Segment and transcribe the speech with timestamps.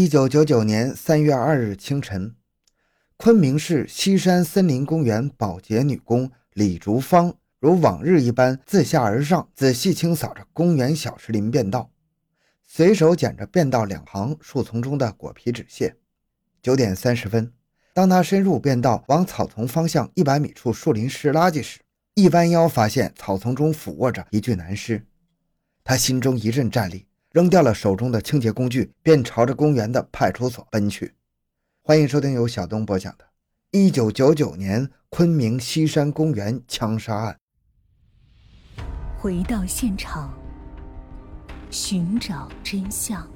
[0.00, 2.36] 一九九九年三月二日清晨，
[3.16, 11.90] 昆明市西山森林公园保洁女工李竹芳如往日一般自下而上，仔细清扫着公园小石林便道，
[12.62, 15.96] 随手捡着便道两旁树丛中的果皮纸屑。
[16.62, 17.52] 九点三十分，
[17.92, 21.80] 当他深入便道，往草丛方向一百米处树林拾垃圾时，
[22.14, 25.04] 一弯腰发现草丛中俯卧着一具男尸，
[25.82, 27.07] 他心中一阵战栗。
[27.30, 31.12] 扔掉了手中的清洁工具，便朝着公园的派出所奔去。
[31.82, 33.24] 欢迎收听由小东播讲的
[33.70, 37.38] 《一九九九年昆明西山公园枪杀案》。
[39.18, 40.32] 回到现场，
[41.70, 43.28] 寻找真相。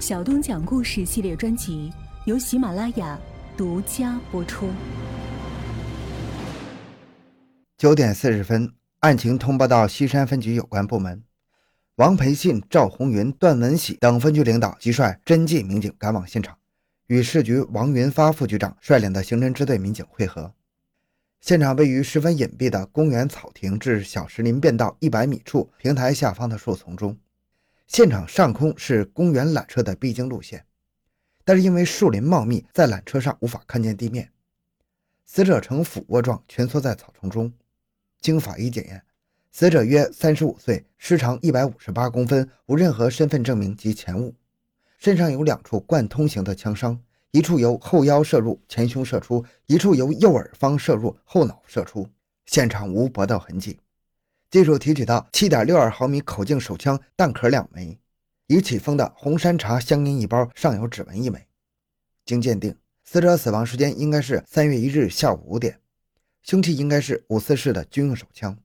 [0.00, 1.92] 小东讲故事系列专辑
[2.26, 3.16] 由喜马拉雅
[3.56, 4.68] 独家播出。
[7.78, 11.22] 九点四十分，案情通报到西山分局有关部门。
[11.96, 16.56] 王培信、赵红云、段文喜等分局领导即率侦缉民警赶往现场，
[17.06, 20.54] 与市局王云发副局长率领的刑侦支队民警会合。
[21.42, 27.18] 现场位于十分隐蔽的公园草亭至小石林便道一百米处平台下方的树丛中。
[27.86, 30.64] 现场上空是公园缆车的必经路线，
[31.44, 34.30] 但是因为树林茂密，在缆车上无法看见地面。
[35.26, 37.52] 死者呈俯卧状蜷缩在草丛中，
[38.18, 39.02] 经法医检验。
[39.54, 44.34] 死者约三十五岁，尸长一百五十八公分，无任何身份证明及前物，
[44.98, 46.98] 身上有两处贯通型的枪伤，
[47.32, 52.08] 一处由后腰射入前胸射出，一处由右耳方射入后脑射出。
[52.46, 53.78] 现场无搏斗痕迹。
[54.50, 57.98] 技术提取到七点六二毫米口径手枪弹壳两枚，
[58.46, 61.46] 已启封的红山茶香烟一包，上有指纹一枚。
[62.24, 65.78] 经鉴定，死者死亡时间应该是三月一日下午五点，
[66.42, 68.56] 凶器应该是五四式的军用手枪。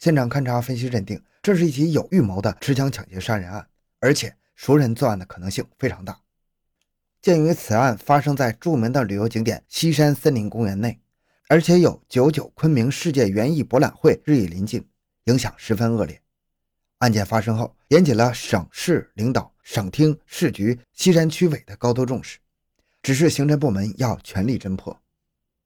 [0.00, 6.18] 现场勘查分析认定，这是一起有预谋的持枪抢劫杀人案，而且熟人作案的可能性非常大。
[7.20, 10.98] 鉴于此案发生在著名的旅游景点西山森林公园内，
[11.48, 14.88] 而且有九九昆明世界园艺博览会日益临近，
[15.24, 16.18] 影响十分恶劣。
[17.00, 22.38] 案件发生后，引起了省市领导、省厅、市局、西山区委的高度重视，
[23.02, 24.98] 指示刑侦部门要全力侦破。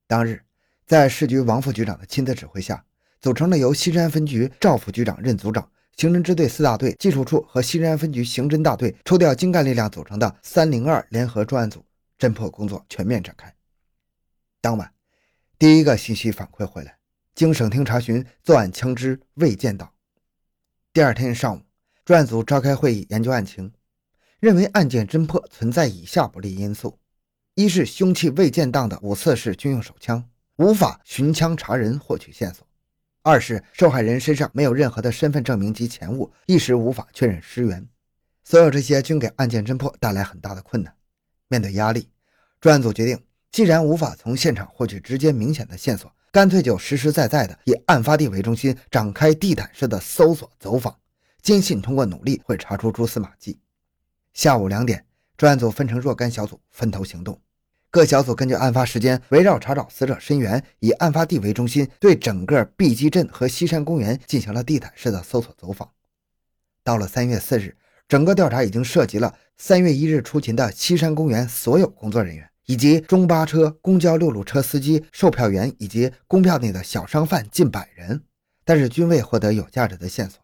[0.08, 0.42] 当日，
[0.84, 2.84] 在市局王副局长的亲自指挥下。
[3.24, 11.82] 组成了由西山分局赵副局长任组长、刑侦支队四大队、技术处和西山分局刑侦大队抽调精干力量组成的“三零二”联合专案组，
[12.18, 13.50] 侦破工作全面展开。
[14.60, 14.92] 当晚，
[15.58, 16.98] 第一个信息反馈回来，
[17.34, 19.94] 经省厅查询，作案枪支未见到。
[20.92, 21.62] 第二天上午，
[22.04, 23.72] 专案组召开会议研究案情，
[24.38, 26.98] 认为案件侦破存在以下不利因素：
[27.54, 32.66] 一是凶器未见当的五四式军用手枪，无法寻枪查人获取线索。
[33.26, 37.88] 二是受害人身上没有任何的身份证明及钱物，一时无法确认尸源。
[38.44, 40.94] 所有这些均给案件侦破带来很大的困难。
[41.48, 42.10] 面对压力，
[42.60, 43.18] 专案组决定，
[43.50, 50.94] 既然无法从现场获取直接明显的线索，干脆就实实在在的以案发地为中心展开地毯式的搜索走访，
[51.40, 53.58] 坚信通过努力会查出蛛丝马迹。
[54.34, 55.02] 下午两点，
[55.38, 57.40] 专案组分成若干小组，分头行动。
[57.94, 65.88] 各小组根据案发时间，围绕查找死者身源，以案发地为中心，对整个碧鸡镇和西山公园进行了地毯式的搜索走访。
[66.82, 67.76] 到了三月四日，
[68.08, 78.24] 整个调查已经涉及了三月一日出勤的西山公园所有工作人员，以及中巴车、公交六路车司机、售票员以及公票内的小商贩近百人，
[78.64, 80.42] 但是均未获得有价值的线索。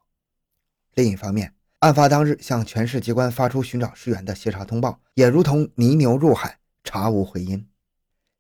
[0.95, 6.60] 另一方面，案发当日向全市机关发出寻找尸源的协查通报，也如同泥牛入海。
[6.83, 7.69] 查无回音，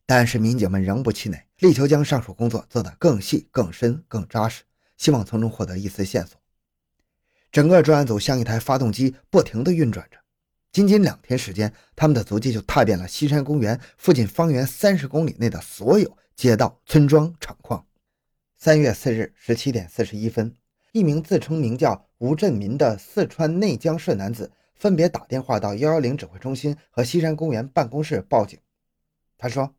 [0.06, 4.62] 但是民警们仍不气馁，力求将上述工作做得更细、更深、更扎实，
[4.97, 6.41] 希望从中获得一丝线索。
[7.53, 10.19] 整个专案组像一台发动机，不停地运转着。
[10.73, 17.84] 仅仅两天时间，他们的足迹就踏遍了西山公园附近方圆三十公里内的所有街道、村庄、厂矿。
[18.56, 20.55] 三月四日十七点四十一分，
[20.93, 24.53] 一名自称名叫吴振民的四川内江市男子。
[24.81, 28.59] 分别打电话到幺幺零指挥中心和西山公园办公室报警。
[29.37, 29.75] 他说，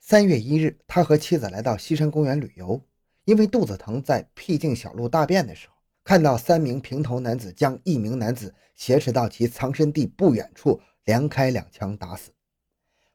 [0.00, 2.82] 三月一日，他和妻子来到西山公园旅游，
[3.26, 12.30] 因为肚子疼，在僻静小路大便的时候，看到三名平头男子将一名男子挟持到其藏身地不远处，连开两枪打死。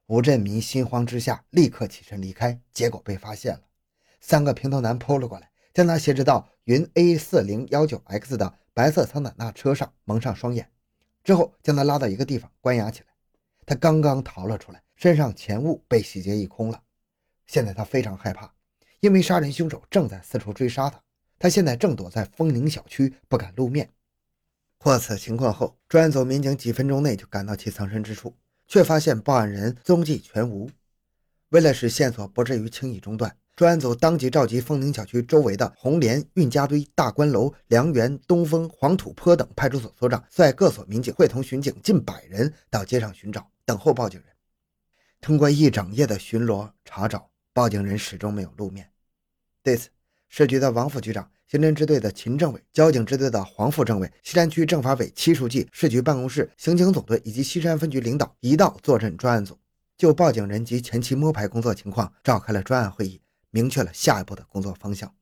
[0.06, 3.62] 吴振民心慌之下，立刻起身离开，结果被发现了。
[4.20, 10.70] 三个平头男扑了过来，将他挟持到云 A 四零幺九 X 的白色桑塔纳车上，蒙上双眼。
[11.24, 13.08] 之后将他拉到一个地方关押起来，
[13.66, 16.84] 他刚刚逃了出来，身上钱物被洗劫一空了。
[17.46, 18.54] 现在他非常害怕，
[19.00, 21.02] 因为杀人凶手正在四处追杀他。
[21.40, 23.92] 他现在正躲在枫林小区，不敢露面。
[24.78, 28.36] 获此情况后，专案组民警几分钟内就赶到其藏身之处，
[28.68, 30.70] 却发现报案人踪迹全无。
[31.50, 44.30] 为了使线索不至于轻易中断，专案组当即召集枫林小区周围的红莲、运家堆、大观楼、梁园、东风、黄土坡等派出所所长，率各所民警会同巡警近百人到街上寻找，等候报警人。
[45.22, 48.90] 通过一整夜的巡逻查找，报警人始终没有露面。
[49.62, 49.90] 对此，
[50.30, 59.60] 市局的王副局长、刑侦支队的秦政委、交警支队的黄副政委、西山区政法委七书记、市局办公室、刑警总队以及西山分局领导一道坐镇专案组，
[59.96, 63.22] 就报警人及前期摸排工作情况召开了专案会议。
[63.54, 65.14] 明确了下一步的工作方向：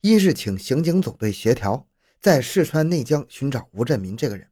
[0.00, 1.86] 一是请刑警总队协调
[2.18, 4.46] 在四川内江寻找吴振民这个人；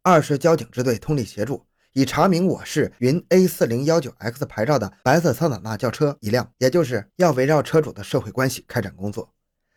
[0.00, 9.28] 二是交警支队通力协助，以查明我市云 A 四零幺九 X 牌照的白色桑塔纳轿车一辆，也就是要围绕车主的社会关系开展工作；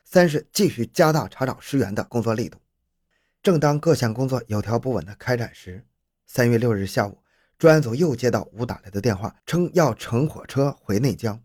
[0.06, 2.58] 三是继续加大查找尸源的工作力度。
[3.44, 5.86] 正当各项工作有条不紊地开展时，
[6.26, 7.22] 三月六日下午，
[7.60, 11.44] 专案组又接到吴打来的电话，称要乘火车回内江。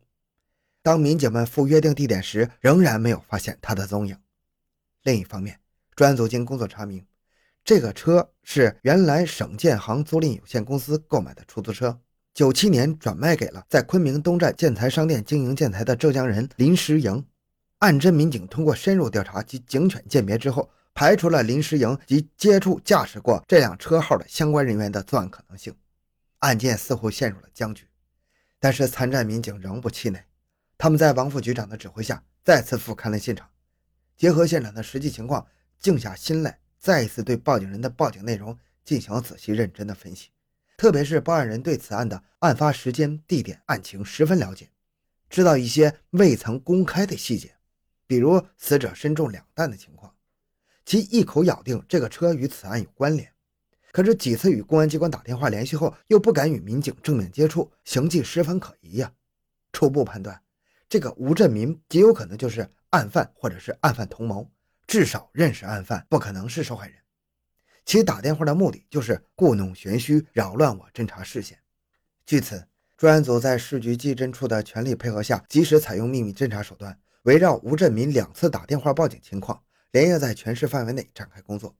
[0.82, 4.16] 当民警们赴约定地点时，仍然没有发现他的踪影。
[5.04, 5.60] 另一方面，
[5.94, 7.06] 专案组经工作查明，
[7.64, 12.00] 这个车是原来省建行租赁有限公司购买的出租车，
[12.34, 17.24] 九七年转卖给了在昆明东站建材商店经营建材的浙江人林时营。
[17.78, 25.72] 案侦民警通过深入调查及警犬鉴别之后，排除了林时营及接触驾驶过这辆车号的相关人员的作案可能性。
[26.40, 27.86] 案件似乎陷入了僵局，
[28.58, 30.24] 但是参战民警仍不气馁。
[30.82, 33.48] 他们在王副局长的指挥下，再次复勘了现场，
[34.16, 35.46] 结合现场的实际情况，
[35.78, 40.30] 静下心来，再一次对报警人的报警内容进行了仔细认真的分析。
[40.76, 44.70] 特别是报案人对此案的案发时间、地点、案情十分了解，
[45.30, 47.54] 知道一些未曾公开的细节，
[48.08, 50.12] 比如死者身中两弹的情况。
[50.84, 53.32] 其一口咬定这个车与此案有关联，
[53.92, 59.12] 可是几次与公安机关打电话联系后，又不敢与民警正面接触，行迹十分可疑呀。
[59.72, 60.42] 初步判断。
[60.92, 64.46] 这个吴振民极有可能就是案犯，或者是案犯同谋，
[64.86, 66.98] 至少认识案犯，不可能是受害人。
[67.86, 71.58] 其打电话的目的就是故弄玄虚，扰乱我侦查视线。
[72.26, 72.68] 据此，
[72.98, 79.62] 专案组在市局技侦处的全力配合下，及时采用秘密侦查手段，围绕吴振民两次打电话报警情况，
[79.92, 81.74] 连夜在全市范围内展开工作，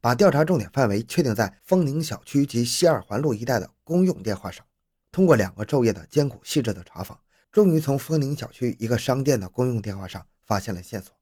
[0.00, 4.66] 把调查重点范围确定在丰宁小区及西二环路一带的公用电话上。
[5.12, 7.16] 通过两个昼夜的艰苦细致的查访。
[7.50, 11.14] 终于从丰宁小区一个商店的公用电话上发现了线索。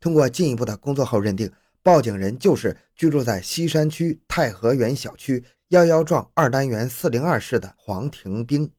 [0.00, 1.50] 通过进一步的工作后，认定
[1.82, 8.70] 报警人就是居住在西山区太和园小区幺幺幢二单元四零二室的黄廷兵。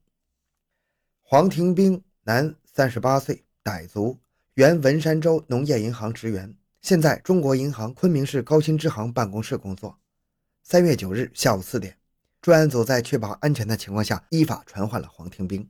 [1.22, 4.20] 黄廷兵，男，三十八岁，傣族，
[4.54, 9.98] 原文山州农业银行职员，现在中国银行昆明市高新支行办公室工作。
[10.62, 11.98] 三月九日下午四点，
[12.40, 15.68] 专案组在确保安全的情况下，依法传唤了黄廷兵。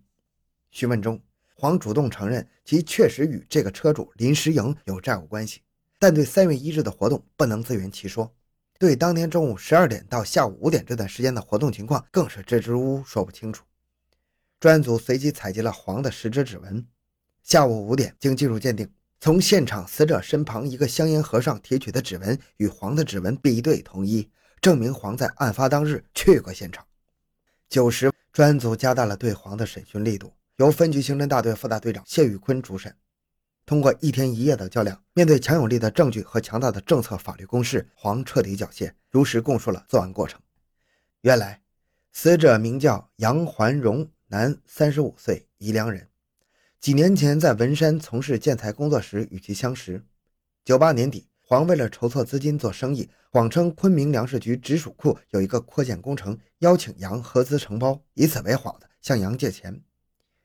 [0.75, 1.23] 询问中，
[1.55, 5.61] 黄主动承认其确实与这个车主林时营有债务关系，
[6.00, 8.35] 但对三月一日的活动不能自圆其说，
[8.76, 13.65] 对当天中午十二点到下午五点这段时间的活动情况更是支支吾吾说不清楚。
[14.59, 16.85] 专案组随即采集了黄的十指指纹，
[17.44, 24.29] 下午五点经技术鉴定，从现场死者身旁一个香烟盒上提取的指纹与黄的指纹比对统一，
[24.61, 26.85] 证明黄在案发当日去过现场。
[27.69, 30.32] 九时，专案组加大了对黄的审讯力度。
[30.56, 32.94] 由分局刑侦大队副大队长谢玉坤主审。
[33.67, 40.41] 通过一天一夜的较量，面对强有力的证据和强大的政策法律攻势，黄彻底缴械，如实供述了作案过程。
[41.23, 41.63] 原来，
[42.13, 46.08] 死者名叫杨环荣，男，三十五岁，宜良人。
[46.79, 50.05] 几年前在文山从事建材工作时与其相识。
[50.65, 59.82] 九八年底，黄为了筹措资金做生意，谎称昆明粮食局直属库有一个扩建工程，邀请杨合资承包，以此为幌子向杨借钱。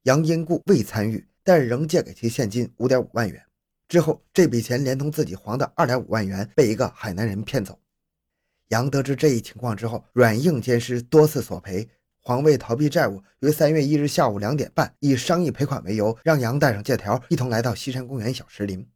[0.03, 3.43] 杨因故未参与，但仍借给其现金五点五万元。
[3.89, 7.77] 之后，这笔钱连同自己还的二点五万元被一个海南人骗走。
[8.69, 11.89] 杨得知这一情况之后，软硬兼施，多次索赔。
[12.21, 18.87] 黄为逃避债务，于三月一日下午两点半，以商议赔款为由，让杨带上借条，一同来到西山公园小石林。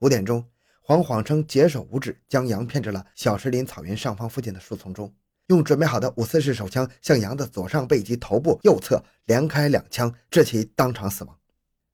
[0.00, 0.46] 五点钟，
[0.82, 5.12] 黄谎称解手无指，将杨骗至了小石林草原上方附近的树丛中。
[5.50, 11.36] 用准备好的五四式手枪向杨的左上背及头部右侧连开两枪，致其当场死亡。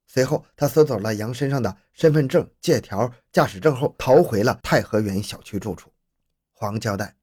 [0.07, 5.91] 随后，他搜走了杨身上的身份证、借条、驾驶证后，逃回了太和园小区住处。
[6.53, 7.17] 黄交代，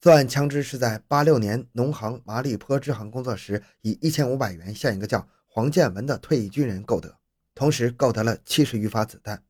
[0.00, 7.14] 作案枪支是在八六年农行麻栗坡支行工作时，以一千五百元向一个叫黄建文的退役军人购得，
[7.54, 9.42] 同时购得了七十余发子弹。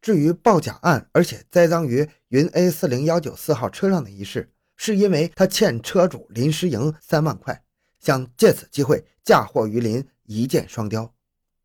[0.00, 7.62] 至于报假案，而且栽赃于云 A 四零幺九四号车上的一事，是因为他欠车主林诗莹三万块，
[7.98, 11.14] 想借此机会嫁祸于林，一箭双雕，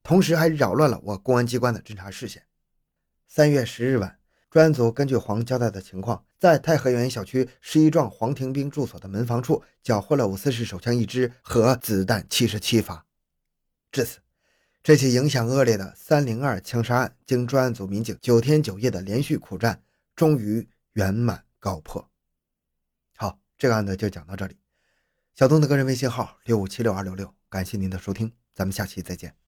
[0.01, 2.44] 同时还扰乱了我公安机关的侦查视线。
[3.27, 4.18] 三月十日晚，
[4.50, 13.06] 专案组根据黄交代的情况，在太和园小区十一幢黄庭兵住所的门房处缴获了五四式手枪一支和子弹七十七发。
[13.91, 14.20] 至此。
[14.84, 19.80] 这起影响恶劣的“三零二”枪杀案，经专案组民警九天九夜的连续苦战，
[20.15, 22.11] 终于圆满告破。
[23.62, 24.58] 这个案子就讲到这里。
[25.36, 29.40] 小东的个人微信号六五七六二六六，感谢您的收听，咱们下期再见。